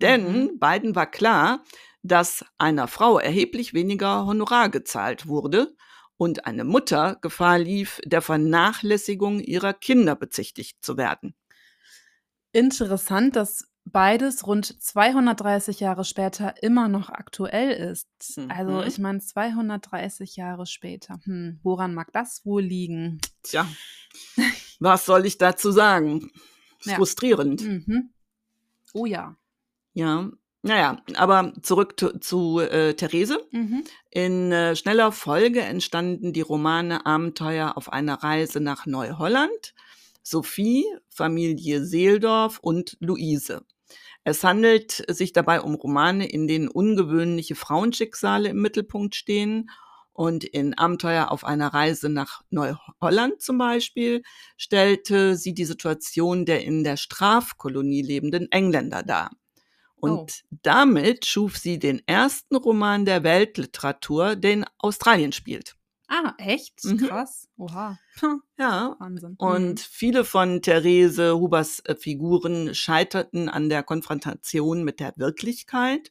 Denn 0.00 0.42
Mhm. 0.52 0.58
beiden 0.58 0.94
war 0.96 1.10
klar, 1.10 1.64
dass 2.02 2.44
einer 2.58 2.88
Frau 2.88 3.18
erheblich 3.18 3.74
weniger 3.74 4.26
Honorar 4.26 4.70
gezahlt 4.70 5.28
wurde 5.28 5.74
und 6.16 6.46
eine 6.46 6.64
Mutter 6.64 7.18
Gefahr 7.20 7.58
lief, 7.58 8.00
der 8.04 8.22
Vernachlässigung 8.22 9.40
ihrer 9.40 9.74
Kinder 9.74 10.16
bezichtigt 10.16 10.78
zu 10.84 10.96
werden. 10.96 11.34
Interessant, 12.52 13.36
dass 13.36 13.67
beides 13.92 14.46
rund 14.46 14.66
230 14.82 15.80
Jahre 15.80 16.04
später 16.04 16.54
immer 16.62 16.88
noch 16.88 17.08
aktuell 17.10 17.70
ist. 17.70 18.06
Also 18.48 18.72
Mhm. 18.72 18.84
ich 18.86 18.98
meine, 18.98 19.20
230 19.20 20.36
Jahre 20.36 20.66
später. 20.66 21.20
Hm, 21.24 21.60
woran 21.62 21.94
mag 21.94 22.12
das 22.12 22.44
wohl 22.44 22.62
liegen? 22.62 23.20
Tja, 23.42 23.66
was 24.80 25.06
soll 25.06 25.26
ich 25.26 25.38
dazu 25.38 25.70
sagen? 25.70 26.30
Ja. 26.84 26.94
Frustrierend. 26.96 27.62
Mhm. 27.62 28.10
Oh 28.94 29.06
ja. 29.06 29.36
Ja, 29.94 30.30
naja, 30.62 31.02
aber 31.16 31.52
zurück 31.62 31.94
zu, 31.98 32.18
zu 32.18 32.60
äh, 32.60 32.94
Therese. 32.94 33.46
Mhm. 33.52 33.84
In 34.10 34.52
äh, 34.52 34.76
schneller 34.76 35.12
Folge 35.12 35.60
entstanden 35.60 36.32
die 36.32 36.40
Romane 36.40 37.04
Abenteuer 37.06 37.76
auf 37.76 37.92
einer 37.92 38.22
Reise 38.22 38.60
nach 38.60 38.86
Neuholland, 38.86 39.74
Sophie, 40.22 40.84
Familie 41.08 41.84
Seeldorf 41.84 42.58
und 42.60 42.96
Luise. 43.00 43.64
Es 44.28 44.44
handelt 44.44 45.04
sich 45.08 45.32
dabei 45.32 45.62
um 45.62 45.74
Romane, 45.74 46.28
in 46.28 46.46
denen 46.46 46.68
ungewöhnliche 46.68 47.54
Frauenschicksale 47.54 48.50
im 48.50 48.60
Mittelpunkt 48.60 49.14
stehen. 49.14 49.70
Und 50.12 50.44
in 50.44 50.76
Abenteuer 50.76 51.30
auf 51.30 51.44
einer 51.44 51.68
Reise 51.72 52.10
nach 52.10 52.42
Neuholland 52.50 53.40
zum 53.40 53.56
Beispiel 53.56 54.22
stellte 54.58 55.34
sie 55.36 55.54
die 55.54 55.64
Situation 55.64 56.44
der 56.44 56.62
in 56.62 56.84
der 56.84 56.98
Strafkolonie 56.98 58.02
lebenden 58.02 58.52
Engländer 58.52 59.02
dar. 59.02 59.30
Und 59.96 60.44
Oh. 60.52 60.56
damit 60.62 61.24
schuf 61.24 61.56
sie 61.56 61.78
den 61.78 62.02
ersten 62.06 62.56
Roman 62.56 63.06
der 63.06 63.22
Weltliteratur, 63.24 64.36
der 64.36 64.52
in 64.52 64.66
Australien 64.78 65.32
spielt. 65.32 65.77
Ah, 66.08 66.32
echt? 66.38 66.84
Mhm. 66.84 66.98
Krass. 66.98 67.48
Oha. 67.58 67.98
Ja. 68.58 68.96
Wahnsinn. 68.98 69.36
Und 69.38 69.78
viele 69.78 70.24
von 70.24 70.62
Therese 70.62 71.34
Hubers 71.38 71.80
äh, 71.84 71.94
Figuren 71.94 72.74
scheiterten 72.74 73.48
an 73.48 73.68
der 73.68 73.82
Konfrontation 73.84 74.82
mit 74.82 74.98
der 74.98 75.12
Wirklichkeit. 75.16 76.10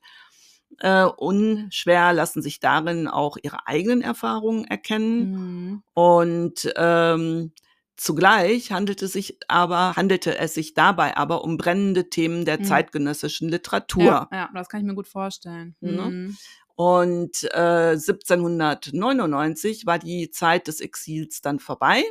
Äh, 0.80 1.04
unschwer 1.06 2.14
lassen 2.14 2.42
sich 2.42 2.60
darin 2.60 3.08
auch 3.08 3.38
ihre 3.42 3.68
eigenen 3.68 4.02
Erfahrungen 4.02 4.66
erkennen. 4.66 5.32
Mhm. 5.32 5.84
Und 5.94 6.72
ähm, 6.78 7.52
zugleich 7.98 8.72
handelte, 8.72 9.08
sich 9.08 9.38
aber, 9.48 9.96
handelte 9.96 10.38
es 10.38 10.54
sich 10.54 10.74
dabei 10.76 11.18
aber 11.18 11.44
um 11.44 11.58
brennende 11.58 12.10
Themen 12.10 12.46
der 12.46 12.60
Mhm. 12.60 12.64
zeitgenössischen 12.66 13.50
Literatur. 13.50 14.04
Ja, 14.04 14.30
ja, 14.32 14.50
das 14.54 14.70
kann 14.70 14.80
ich 14.82 14.86
mir 14.86 14.96
gut 14.96 15.08
vorstellen. 15.08 15.76
Ne? 15.82 15.92
Mhm. 16.12 16.38
Und 16.78 17.44
äh, 17.56 17.94
1799 17.94 19.88
war 19.88 19.98
die 19.98 20.30
Zeit 20.30 20.68
des 20.68 20.80
Exils 20.80 21.42
dann 21.42 21.60
vorbei. 21.60 22.04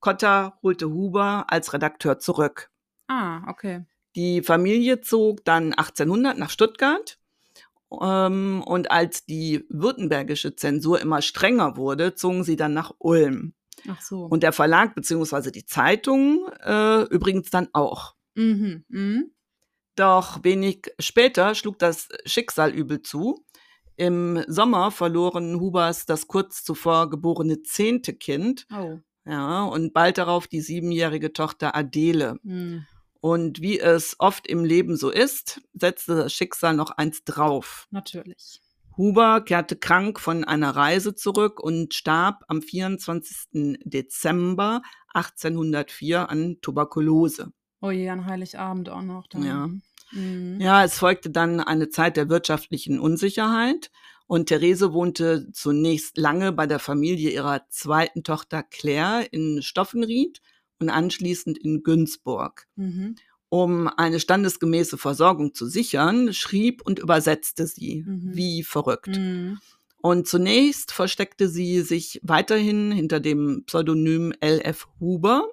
Cotta 0.00 0.58
holte 0.62 0.88
Huber 0.88 1.44
als 1.48 1.74
Redakteur 1.74 2.18
zurück. 2.18 2.70
Ah, 3.06 3.42
okay. 3.50 3.84
Die 4.16 4.40
Familie 4.40 5.02
zog 5.02 5.44
dann 5.44 5.74
1800 5.74 6.38
nach 6.38 6.48
Stuttgart. 6.48 7.18
Ähm, 8.00 8.62
und 8.64 8.90
als 8.90 9.26
die 9.26 9.66
württembergische 9.68 10.56
Zensur 10.56 11.00
immer 11.00 11.20
strenger 11.20 11.76
wurde, 11.76 12.14
zogen 12.14 12.44
sie 12.44 12.56
dann 12.56 12.72
nach 12.72 12.94
Ulm. 12.98 13.52
Ach 13.90 14.00
so. 14.00 14.24
Und 14.24 14.42
der 14.42 14.52
Verlag 14.52 14.94
beziehungsweise 14.94 15.52
die 15.52 15.66
Zeitung 15.66 16.48
äh, 16.64 17.02
übrigens 17.10 17.50
dann 17.50 17.68
auch. 17.74 18.14
mhm. 18.34 18.86
Mhm. 18.88 19.32
Doch 19.96 20.44
wenig 20.44 20.92
später 20.98 21.54
schlug 21.54 21.78
das 21.78 22.08
Schicksal 22.24 22.70
übel 22.70 23.02
zu. 23.02 23.44
Im 23.98 24.44
Sommer 24.46 24.92
verloren 24.92 25.58
Hubers 25.58 26.06
das 26.06 26.28
kurz 26.28 26.62
zuvor 26.62 27.10
geborene 27.10 27.62
zehnte 27.62 28.14
Kind, 28.14 28.64
Oh. 28.72 29.00
ja, 29.26 29.64
und 29.64 29.92
bald 29.92 30.18
darauf 30.18 30.46
die 30.46 30.60
siebenjährige 30.60 31.32
Tochter 31.32 31.74
Adele. 31.74 32.38
Mhm. 32.44 32.86
Und 33.20 33.60
wie 33.60 33.80
es 33.80 34.14
oft 34.20 34.46
im 34.46 34.64
Leben 34.64 34.96
so 34.96 35.10
ist, 35.10 35.60
setzte 35.74 36.14
das 36.14 36.32
Schicksal 36.32 36.74
noch 36.76 36.92
eins 36.92 37.24
drauf. 37.24 37.88
Natürlich. 37.90 38.60
Huber 38.96 39.40
kehrte 39.40 39.74
krank 39.74 40.20
von 40.20 40.44
einer 40.44 40.70
Reise 40.76 41.16
zurück 41.16 41.58
und 41.60 41.92
starb 41.92 42.44
am 42.46 42.62
24. 42.62 43.78
Dezember 43.84 44.82
1804 45.14 46.30
an 46.30 46.58
Tuberkulose. 46.62 47.52
Oh 47.80 47.90
je, 47.90 48.08
an 48.10 48.26
Heiligabend 48.26 48.88
auch 48.90 49.02
noch. 49.02 49.26
Dann. 49.26 49.42
Ja. 49.44 49.68
Mhm. 50.12 50.60
Ja, 50.60 50.84
es 50.84 50.98
folgte 50.98 51.30
dann 51.30 51.60
eine 51.60 51.88
Zeit 51.88 52.16
der 52.16 52.28
wirtschaftlichen 52.28 52.98
Unsicherheit 53.00 53.90
und 54.26 54.46
Therese 54.46 54.92
wohnte 54.92 55.48
zunächst 55.52 56.18
lange 56.18 56.52
bei 56.52 56.66
der 56.66 56.78
Familie 56.78 57.30
ihrer 57.30 57.62
zweiten 57.70 58.22
Tochter 58.24 58.62
Claire 58.62 59.26
in 59.30 59.62
Stoffenried 59.62 60.40
und 60.80 60.90
anschließend 60.90 61.58
in 61.58 61.82
Günzburg. 61.82 62.66
Mhm. 62.76 63.16
Um 63.50 63.88
eine 63.88 64.20
standesgemäße 64.20 64.98
Versorgung 64.98 65.54
zu 65.54 65.66
sichern, 65.66 66.34
schrieb 66.34 66.82
und 66.84 66.98
übersetzte 66.98 67.66
sie 67.66 68.04
Mhm. 68.06 68.30
wie 68.34 68.62
verrückt. 68.62 69.16
Mhm. 69.16 69.58
Und 70.00 70.28
zunächst 70.28 70.92
versteckte 70.92 71.48
sie 71.48 71.80
sich 71.80 72.20
weiterhin 72.22 72.92
hinter 72.92 73.20
dem 73.20 73.64
Pseudonym 73.66 74.32
L.F. 74.40 74.86
Huber. 75.00 75.48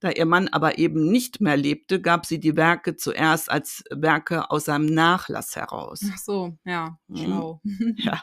Da 0.00 0.10
ihr 0.10 0.26
Mann 0.26 0.48
aber 0.48 0.78
eben 0.78 1.10
nicht 1.10 1.40
mehr 1.40 1.56
lebte, 1.56 2.00
gab 2.00 2.26
sie 2.26 2.38
die 2.40 2.56
Werke 2.56 2.96
zuerst 2.96 3.50
als 3.50 3.82
Werke 3.90 4.50
aus 4.50 4.66
seinem 4.66 4.86
Nachlass 4.86 5.56
heraus. 5.56 6.00
Ach 6.12 6.18
so, 6.18 6.56
ja, 6.64 6.98
Mhm. 7.08 7.16
schlau. 7.16 7.60
Ja. 7.96 8.22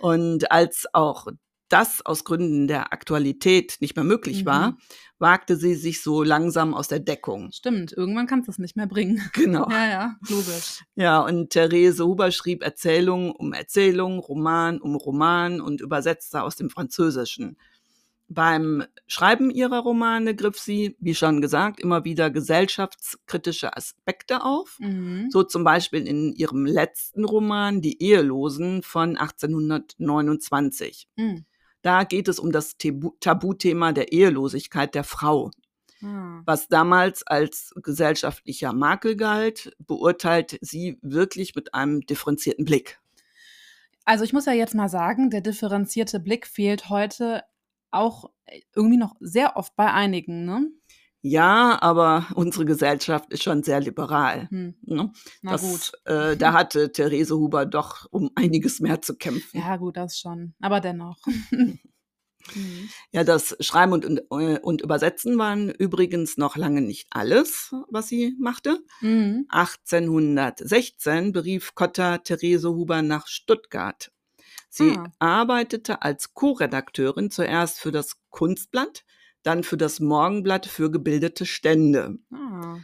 Und 0.00 0.50
als 0.52 0.86
auch 0.92 1.26
das 1.70 2.04
aus 2.04 2.24
Gründen 2.24 2.68
der 2.68 2.92
Aktualität 2.92 3.78
nicht 3.80 3.96
mehr 3.96 4.04
möglich 4.04 4.42
Mhm. 4.42 4.46
war, 4.46 4.76
wagte 5.18 5.56
sie 5.56 5.74
sich 5.74 6.02
so 6.02 6.22
langsam 6.22 6.74
aus 6.74 6.88
der 6.88 7.00
Deckung. 7.00 7.50
Stimmt, 7.52 7.92
irgendwann 7.92 8.26
kannst 8.26 8.46
du 8.48 8.52
es 8.52 8.58
nicht 8.58 8.76
mehr 8.76 8.86
bringen. 8.86 9.16
Genau. 9.32 9.68
Ja, 9.70 9.88
ja, 9.88 10.16
logisch. 10.28 10.84
Ja, 10.94 11.20
und 11.20 11.50
Therese 11.50 12.04
Huber 12.04 12.30
schrieb 12.30 12.62
Erzählung 12.62 13.32
um 13.32 13.52
Erzählung, 13.54 14.18
Roman 14.18 14.78
um 14.80 14.94
Roman 14.94 15.60
und 15.60 15.80
übersetzte 15.80 16.42
aus 16.42 16.54
dem 16.56 16.68
Französischen. 16.70 17.56
Beim 18.28 18.84
Schreiben 19.06 19.50
ihrer 19.50 19.80
Romane 19.80 20.34
griff 20.34 20.58
sie, 20.58 20.96
wie 20.98 21.14
schon 21.14 21.42
gesagt, 21.42 21.78
immer 21.78 22.04
wieder 22.04 22.30
gesellschaftskritische 22.30 23.76
Aspekte 23.76 24.42
auf. 24.42 24.78
Mhm. 24.80 25.28
So 25.30 25.42
zum 25.42 25.62
Beispiel 25.62 26.06
in 26.06 26.32
ihrem 26.32 26.64
letzten 26.64 27.24
Roman 27.24 27.82
Die 27.82 28.02
Ehelosen 28.02 28.82
von 28.82 29.16
1829. 29.16 31.08
Mhm. 31.16 31.44
Da 31.82 32.04
geht 32.04 32.28
es 32.28 32.38
um 32.38 32.50
das 32.50 32.78
Tabu 32.78 33.12
Tabuthema 33.20 33.92
der 33.92 34.12
Ehelosigkeit 34.12 34.94
der 34.94 35.04
Frau. 35.04 35.50
Ah. 36.02 36.42
Was 36.46 36.68
damals 36.68 37.26
als 37.26 37.74
gesellschaftlicher 37.76 38.72
Makel 38.72 39.16
galt, 39.16 39.76
beurteilt 39.78 40.58
sie 40.62 40.98
wirklich 41.02 41.54
mit 41.54 41.74
einem 41.74 42.00
differenzierten 42.00 42.64
Blick. 42.64 43.00
Also 44.06 44.24
ich 44.24 44.32
muss 44.32 44.46
ja 44.46 44.52
jetzt 44.52 44.74
mal 44.74 44.88
sagen, 44.88 45.30
der 45.30 45.40
differenzierte 45.40 46.20
Blick 46.20 46.46
fehlt 46.46 46.90
heute 46.90 47.42
auch 47.94 48.30
irgendwie 48.74 48.96
noch 48.96 49.16
sehr 49.20 49.56
oft 49.56 49.74
bei 49.76 49.92
einigen, 49.92 50.44
ne? 50.44 50.68
Ja, 51.26 51.78
aber 51.80 52.26
unsere 52.34 52.66
Gesellschaft 52.66 53.32
ist 53.32 53.42
schon 53.42 53.62
sehr 53.62 53.80
liberal. 53.80 54.48
Hm. 54.50 54.74
Ne? 54.82 55.10
Na 55.40 55.52
das, 55.52 55.62
gut. 55.62 55.92
Äh, 56.04 56.36
da 56.36 56.52
hatte 56.52 56.92
Therese 56.92 57.36
Huber 57.36 57.64
doch 57.64 58.06
um 58.10 58.30
einiges 58.34 58.80
mehr 58.80 59.00
zu 59.00 59.16
kämpfen. 59.16 59.58
Ja, 59.60 59.76
gut, 59.76 59.96
das 59.96 60.18
schon. 60.18 60.54
Aber 60.60 60.80
dennoch. 60.80 61.18
Mhm. 62.54 62.90
Ja, 63.10 63.24
das 63.24 63.56
Schreiben 63.60 63.92
und, 63.92 64.04
und, 64.04 64.20
äh, 64.30 64.58
und 64.60 64.82
Übersetzen 64.82 65.38
waren 65.38 65.70
übrigens 65.70 66.36
noch 66.36 66.56
lange 66.56 66.82
nicht 66.82 67.06
alles, 67.10 67.74
was 67.88 68.08
sie 68.08 68.36
machte. 68.38 68.80
Mhm. 69.00 69.46
1816 69.48 71.32
berief 71.32 71.74
Cotta 71.74 72.18
Therese 72.18 72.68
Huber 72.68 73.02
nach 73.02 73.26
Stuttgart. 73.28 74.10
Sie 74.76 74.96
Ah. 74.98 75.06
arbeitete 75.20 76.02
als 76.02 76.34
Co-Redakteurin 76.34 77.30
zuerst 77.30 77.78
für 77.78 77.92
das 77.92 78.16
Kunstblatt, 78.30 79.04
dann 79.44 79.62
für 79.62 79.76
das 79.76 80.00
Morgenblatt 80.00 80.66
für 80.66 80.90
gebildete 80.90 81.46
Stände. 81.46 82.18
Ah. 82.32 82.78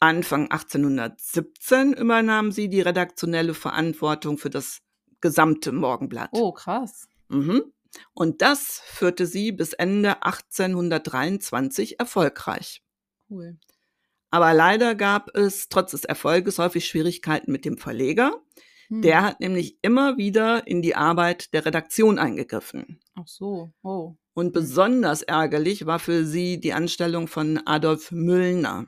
Anfang 0.00 0.50
1817 0.50 1.94
übernahm 1.94 2.52
sie 2.52 2.68
die 2.68 2.82
redaktionelle 2.82 3.54
Verantwortung 3.54 4.36
für 4.36 4.50
das 4.50 4.80
gesamte 5.22 5.72
Morgenblatt. 5.72 6.28
Oh, 6.32 6.52
krass. 6.52 7.08
Mhm. 7.28 7.72
Und 8.12 8.42
das 8.42 8.82
führte 8.84 9.26
sie 9.26 9.50
bis 9.52 9.72
Ende 9.72 10.22
1823 10.22 11.98
erfolgreich. 11.98 12.82
Cool. 13.30 13.58
Aber 14.30 14.52
leider 14.52 14.94
gab 14.94 15.34
es 15.34 15.68
trotz 15.70 15.92
des 15.92 16.04
Erfolges 16.04 16.58
häufig 16.58 16.86
Schwierigkeiten 16.86 17.50
mit 17.50 17.64
dem 17.64 17.78
Verleger. 17.78 18.40
Hm. 18.90 19.02
Der 19.02 19.22
hat 19.22 19.40
nämlich 19.40 19.78
immer 19.82 20.18
wieder 20.18 20.66
in 20.66 20.82
die 20.82 20.96
Arbeit 20.96 21.54
der 21.54 21.64
Redaktion 21.64 22.18
eingegriffen. 22.18 23.00
Ach 23.14 23.26
so. 23.26 23.70
Oh. 23.82 24.16
Und 24.34 24.52
besonders 24.52 25.22
ärgerlich 25.22 25.86
war 25.86 25.98
für 25.98 26.24
sie 26.24 26.60
die 26.60 26.72
Anstellung 26.72 27.28
von 27.28 27.60
Adolf 27.66 28.10
Müllner. 28.10 28.86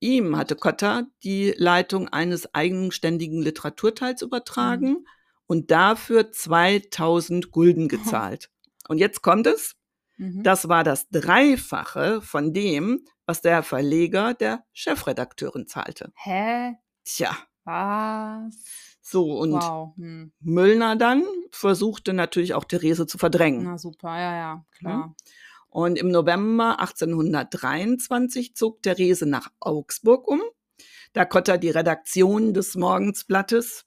Ihm 0.00 0.36
hatte 0.36 0.56
Cotta 0.56 1.06
die 1.22 1.54
Leitung 1.56 2.08
eines 2.08 2.54
eigenständigen 2.54 3.42
Literaturteils 3.42 4.22
übertragen 4.22 5.06
und 5.46 5.70
dafür 5.70 6.32
2000 6.32 7.50
Gulden 7.50 7.88
gezahlt. 7.88 8.50
Und 8.88 8.98
jetzt 8.98 9.22
kommt 9.22 9.46
es. 9.46 9.76
Mhm. 10.16 10.42
Das 10.42 10.68
war 10.68 10.84
das 10.84 11.08
Dreifache 11.10 12.22
von 12.22 12.54
dem, 12.54 13.04
was 13.26 13.42
der 13.42 13.62
Verleger 13.62 14.32
der 14.32 14.64
Chefredakteurin 14.72 15.66
zahlte. 15.66 16.12
Hä? 16.14 16.76
Tja. 17.04 17.36
Was? 17.64 18.89
So, 19.10 19.38
und 19.40 19.54
Wow. 19.54 19.96
Hm. 19.96 20.30
Müllner 20.40 20.94
dann 20.94 21.24
versuchte 21.50 22.12
natürlich 22.12 22.54
auch 22.54 22.64
Therese 22.64 23.06
zu 23.06 23.18
verdrängen. 23.18 23.64
Na 23.64 23.76
super, 23.76 24.16
ja, 24.16 24.36
ja, 24.36 24.64
klar. 24.78 25.16
Und 25.68 25.98
im 25.98 26.10
November 26.10 26.78
1823 26.78 28.54
zog 28.54 28.82
Therese 28.82 29.26
nach 29.26 29.50
Augsburg 29.58 30.28
um, 30.28 30.40
da 31.12 31.24
Cotta 31.24 31.56
die 31.56 31.70
Redaktion 31.70 32.54
des 32.54 32.76
Morgensblattes, 32.76 33.84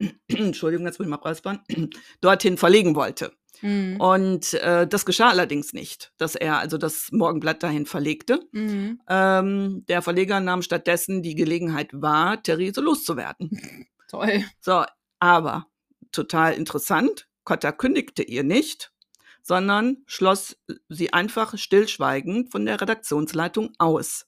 Entschuldigung, 0.28 0.86
jetzt 0.86 1.00
muss 1.00 1.06
ich 1.06 1.10
mal 1.10 1.16
räuspern, 1.16 1.60
dorthin 2.20 2.56
verlegen 2.56 2.94
wollte. 2.94 3.32
Mhm. 3.62 4.00
Und 4.00 4.54
äh, 4.54 4.86
das 4.86 5.04
geschah 5.04 5.30
allerdings 5.30 5.72
nicht, 5.72 6.12
dass 6.16 6.36
er 6.36 6.58
also 6.58 6.78
das 6.78 7.08
Morgenblatt 7.10 7.62
dahin 7.62 7.86
verlegte. 7.86 8.40
Mhm. 8.52 9.00
Ähm, 9.08 9.84
der 9.88 10.02
Verleger 10.02 10.38
nahm 10.38 10.62
stattdessen 10.62 11.22
die 11.22 11.34
Gelegenheit 11.34 11.90
wahr, 11.92 12.40
Therese 12.40 12.80
loszuwerden. 12.80 13.50
Toll. 14.10 14.44
So, 14.60 14.84
aber 15.18 15.66
total 16.12 16.54
interessant, 16.54 17.28
Cotta 17.44 17.72
kündigte 17.72 18.22
ihr 18.22 18.42
nicht, 18.44 18.92
sondern 19.42 19.98
schloss 20.06 20.56
sie 20.88 21.12
einfach 21.12 21.56
stillschweigend 21.56 22.50
von 22.50 22.66
der 22.66 22.80
Redaktionsleitung 22.80 23.72
aus. 23.78 24.26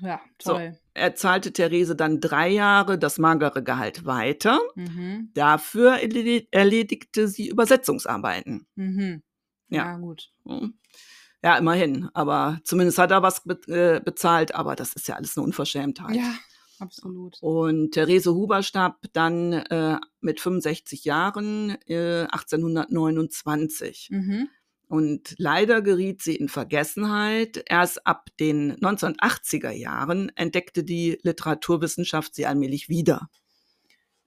Ja, 0.00 0.20
So. 0.42 0.52
toll. 0.54 0.78
Er 0.96 1.14
zahlte 1.16 1.52
Therese 1.52 1.94
dann 1.96 2.20
drei 2.20 2.48
Jahre 2.48 2.98
das 2.98 3.18
magere 3.18 3.62
Gehalt 3.62 4.04
weiter. 4.06 4.60
Mhm. 4.76 5.30
Dafür 5.34 5.94
erledi- 5.96 6.46
erledigte 6.52 7.26
sie 7.28 7.48
Übersetzungsarbeiten. 7.48 8.66
Mhm. 8.76 9.22
Ja. 9.68 9.84
Ja, 9.86 9.96
gut. 9.98 10.30
Hm. 10.46 10.78
Ja, 11.42 11.56
immerhin. 11.58 12.08
Aber 12.14 12.60
zumindest 12.64 12.98
hat 12.98 13.10
er 13.10 13.22
was 13.22 13.42
be 13.44 13.54
äh, 13.68 14.00
bezahlt. 14.00 14.54
Aber 14.54 14.76
das 14.76 14.92
ist 14.94 15.08
ja 15.08 15.16
alles 15.16 15.36
eine 15.36 15.44
Unverschämtheit. 15.44 16.14
Ja, 16.14 16.34
absolut. 16.78 17.38
Und 17.40 17.92
Therese 17.92 18.34
Huber 18.34 18.62
starb 18.62 19.06
dann 19.12 19.52
äh, 19.52 19.98
mit 20.20 20.40
65 20.40 21.04
Jahren 21.04 21.76
äh, 21.86 22.26
1829. 22.30 24.08
Mhm. 24.10 24.48
Und 24.86 25.34
leider 25.38 25.82
geriet 25.82 26.22
sie 26.22 26.36
in 26.36 26.48
Vergessenheit. 26.48 27.64
Erst 27.66 28.06
ab 28.06 28.28
den 28.38 28.76
1980er 28.76 29.70
Jahren 29.70 30.30
entdeckte 30.36 30.84
die 30.84 31.18
Literaturwissenschaft 31.22 32.34
sie 32.34 32.46
allmählich 32.46 32.88
wieder. 32.88 33.28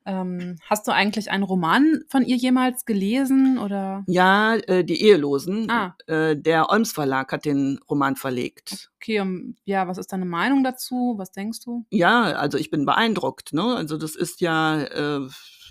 Ähm, 0.07 0.55
hast 0.69 0.87
du 0.87 0.93
eigentlich 0.93 1.29
einen 1.31 1.43
Roman 1.43 1.99
von 2.07 2.23
ihr 2.23 2.37
jemals 2.37 2.85
gelesen 2.85 3.57
oder? 3.57 4.05
Ja, 4.07 4.55
äh, 4.55 4.85
die 4.85 5.01
Ehelosen. 5.01 5.69
Ah. 5.69 5.97
Äh, 6.07 6.37
der 6.37 6.69
Olms 6.69 6.93
Verlag 6.93 7.33
hat 7.33 7.43
den 7.43 7.77
Roman 7.89 8.15
verlegt. 8.15 8.89
Okay, 8.95 9.19
um, 9.19 9.55
ja, 9.65 9.85
was 9.85 9.97
ist 9.97 10.13
deine 10.13 10.23
Meinung 10.25 10.63
dazu? 10.63 11.15
Was 11.17 11.33
denkst 11.33 11.59
du? 11.65 11.85
Ja, 11.89 12.23
also 12.23 12.57
ich 12.57 12.71
bin 12.71 12.85
beeindruckt. 12.85 13.51
Ne? 13.51 13.75
Also 13.75 13.97
das 13.97 14.15
ist 14.15 14.39
ja, 14.39 14.81
äh, 14.81 15.27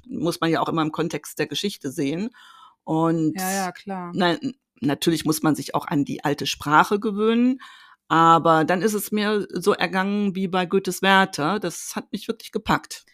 muss 0.07 0.39
man 0.43 0.51
ja 0.51 0.61
auch 0.61 0.69
immer 0.69 0.83
im 0.83 0.93
Kontext 0.93 1.39
der 1.39 1.47
Geschichte 1.47 1.91
sehen. 1.91 2.29
Und 2.85 3.41
Ja, 3.41 3.51
ja, 3.51 3.73
klar. 3.73 4.13
Nein, 4.15 4.53
natürlich 4.81 5.25
muss 5.25 5.43
man 5.43 5.57
sich 5.57 5.75
auch 5.75 5.87
an 5.87 6.05
die 6.05 6.25
alte 6.25 6.47
Sprache 6.47 7.01
gewöhnen. 7.01 7.59
Aber 8.09 8.67
dann 8.67 8.83
ist 8.83 8.93
es 8.93 9.11
mir 9.13 9.49
so 9.51 9.73
ergangen 9.73 10.35
wie 10.35 10.47
bei 10.47 10.67
Goethes 10.67 11.01
Werther. 11.01 11.59
Das 11.59 11.97
hat 11.97 12.13
mich 12.13 12.29
wirklich 12.29 12.53
gepackt. 12.53 13.07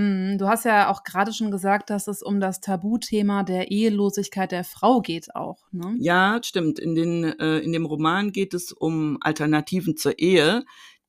Hm, 0.00 0.38
du 0.38 0.48
hast 0.48 0.64
ja 0.64 0.88
auch 0.88 1.04
gerade 1.04 1.34
schon 1.34 1.50
gesagt, 1.50 1.90
dass 1.90 2.08
es 2.08 2.22
um 2.22 2.40
das 2.40 2.62
Tabuthema 2.62 3.42
der 3.42 3.70
Ehelosigkeit 3.70 4.50
der 4.50 4.64
Frau 4.64 5.02
geht 5.02 5.34
auch, 5.34 5.58
ne? 5.72 5.94
Ja, 5.98 6.40
stimmt. 6.42 6.78
In, 6.78 6.94
den, 6.94 7.24
äh, 7.24 7.58
in 7.58 7.72
dem 7.72 7.84
Roman 7.84 8.32
geht 8.32 8.54
es 8.54 8.72
um 8.72 9.18
Alternativen 9.20 9.98
zur 9.98 10.18
Ehe, 10.18 10.64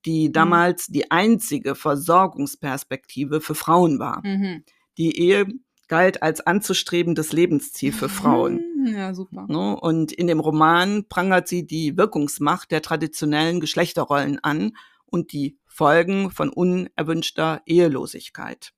die 0.06 0.32
damals 0.34 0.88
die 0.88 1.10
einzige 1.10 1.76
Versorgungsperspektive 1.76 3.40
für 3.40 3.56
Frauen 3.56 3.98
war. 4.00 4.22
Mhm. 4.26 4.66
Die 4.98 5.18
Ehe 5.18 5.46
galt 5.88 6.22
als 6.22 6.46
anzustrebendes 6.46 7.32
Lebensziel 7.32 7.94
für 7.94 8.10
Frauen. 8.10 8.58
Hm, 8.58 8.94
Ja, 8.94 9.14
super. 9.14 9.46
Ne? 9.48 9.80
Und 9.80 10.12
in 10.12 10.28
dem 10.28 10.42
Roman 10.42 11.06
prangert 11.08 11.48
sie 11.48 11.66
die 11.66 11.96
Wirkungsmacht 11.96 12.72
der 12.72 12.82
traditionellen 12.82 13.62
Geschlechterrollen 13.62 14.40
an 14.44 14.74
und 15.06 15.32
die 15.32 15.58
Folgen 15.66 16.32
von 16.32 16.50
unerwünschter 16.50 17.62
Ehelosigkeit. 17.66 18.74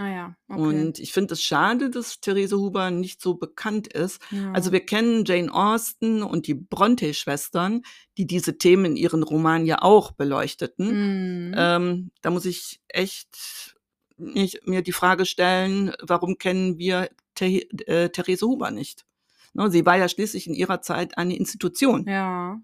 Ah 0.00 0.08
ja, 0.08 0.36
okay. 0.48 0.60
Und 0.60 1.00
ich 1.00 1.12
finde 1.12 1.34
es 1.34 1.42
schade, 1.42 1.90
dass 1.90 2.20
Therese 2.20 2.56
Huber 2.56 2.92
nicht 2.92 3.20
so 3.20 3.34
bekannt 3.34 3.92
ist. 3.92 4.22
ja. 4.30 4.52
Also 4.52 4.70
wir 4.70 4.86
kennen 4.86 5.24
Jane 5.24 5.52
Austen 5.52 6.22
und 6.22 6.46
die 6.46 6.54
Bronte-Schwestern, 6.54 7.82
die 8.16 8.24
diese 8.24 8.58
Themen 8.58 8.84
in 8.84 8.96
ihren 8.96 9.24
Romanen 9.24 9.66
ja 9.66 9.82
auch 9.82 10.12
beleuchteten. 10.12 11.48
Mhm. 11.48 11.54
Ähm, 11.56 12.10
da 12.22 12.30
muss 12.30 12.44
ich 12.44 12.80
echt 12.86 13.74
nicht, 14.16 14.66
mir 14.68 14.82
die 14.82 14.92
Frage 14.92 15.26
stellen, 15.26 15.92
warum 16.00 16.38
kennen 16.38 16.78
wir 16.78 17.10
The 17.36 17.68
äh, 17.86 18.10
Therese 18.10 18.46
Huber 18.46 18.70
nicht? 18.70 19.04
Ne, 19.52 19.68
sie 19.70 19.84
war 19.84 19.96
ja 19.96 20.08
schließlich 20.08 20.46
in 20.46 20.54
ihrer 20.54 20.80
Zeit 20.80 21.18
eine 21.18 21.36
Institution. 21.36 22.06
ja, 22.06 22.60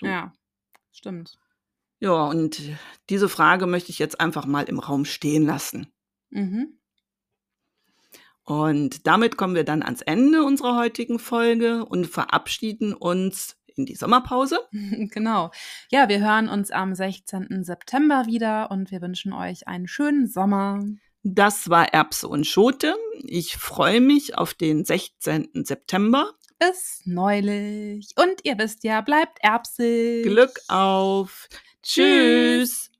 So. 0.00 0.06
ja, 0.06 0.32
stimmt. 0.90 1.38
Ja, 2.00 2.26
und 2.26 2.60
diese 3.08 3.28
Frage 3.28 3.66
möchte 3.66 3.90
ich 3.90 3.98
jetzt 4.00 4.20
einfach 4.20 4.44
mal 4.44 4.64
im 4.64 4.80
Raum 4.80 5.04
stehen 5.04 5.46
lassen. 5.46 5.86
Mhm. 6.34 6.78
Und 8.44 9.06
damit 9.06 9.36
kommen 9.38 9.54
wir 9.54 9.64
dann 9.64 9.82
ans 9.82 10.02
Ende 10.02 10.44
unserer 10.44 10.76
heutigen 10.76 11.18
Folge 11.18 11.84
und 11.86 12.06
verabschieden 12.06 12.92
uns 12.92 13.56
in 13.76 13.86
die 13.86 13.96
Sommerpause. 13.96 14.58
Genau. 15.14 15.50
Ja, 15.90 16.08
wir 16.08 16.20
hören 16.20 16.48
uns 16.48 16.70
am 16.70 16.94
16. 16.94 17.64
September 17.64 18.26
wieder 18.26 18.70
und 18.70 18.90
wir 18.90 19.00
wünschen 19.00 19.32
euch 19.32 19.66
einen 19.66 19.88
schönen 19.88 20.28
Sommer. 20.28 20.84
Das 21.22 21.70
war 21.70 21.92
Erbse 21.94 22.28
und 22.28 22.46
Schote. 22.46 22.94
Ich 23.22 23.56
freue 23.56 24.00
mich 24.00 24.36
auf 24.36 24.52
den 24.52 24.84
16. 24.84 25.64
September. 25.64 26.32
Bis 26.58 27.02
neulich. 27.04 28.10
Und 28.16 28.44
ihr 28.44 28.58
wisst 28.58 28.84
ja, 28.84 29.00
bleibt 29.00 29.38
erbsig. 29.40 30.24
Glück 30.24 30.60
auf. 30.68 31.48
Tschüss. 31.82 32.90